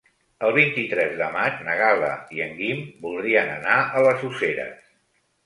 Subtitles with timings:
[0.45, 2.09] El vint-i-tres de maig na Gal·la
[2.39, 4.91] i en Guim voldrien anar a les Useres.